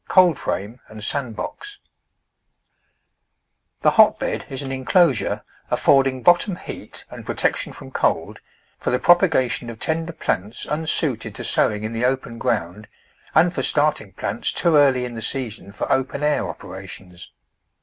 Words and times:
Colfcftatne 0.09 0.79
an* 0.87 0.97
&anfc$ojr 0.97 1.77
THE 3.81 3.91
hotbed 3.91 4.47
is 4.49 4.63
an 4.63 4.71
enclosure, 4.71 5.43
affording 5.69 6.23
bottom 6.23 6.55
heat 6.55 7.05
and 7.11 7.23
protection 7.23 7.71
from 7.71 7.91
cold, 7.91 8.39
for 8.79 8.89
the 8.89 8.97
propagation 8.97 9.69
of 9.69 9.79
tender 9.79 10.11
plants 10.13 10.65
unsuited 10.65 11.35
to 11.35 11.43
sowing 11.43 11.83
in 11.83 11.93
the 11.93 12.05
open 12.05 12.39
ground, 12.39 12.87
and 13.35 13.53
for 13.53 13.61
starting 13.61 14.11
plants 14.13 14.51
too 14.51 14.75
early 14.75 15.05
in 15.05 15.13
the 15.13 15.21
season 15.21 15.71
for 15.71 15.91
open 15.91 16.23
air 16.23 16.49
operations. 16.49 17.29